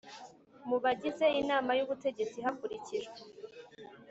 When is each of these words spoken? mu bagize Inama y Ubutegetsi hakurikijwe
mu 0.67 0.77
bagize 0.83 1.25
Inama 1.41 1.71
y 1.77 1.83
Ubutegetsi 1.85 2.37
hakurikijwe 2.45 3.19